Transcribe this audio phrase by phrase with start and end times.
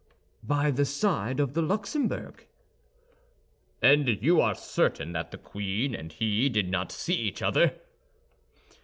[0.41, 2.47] "By the side of the Luxembourg."
[3.83, 7.75] "And you are certain that the queen and he did not see each other?"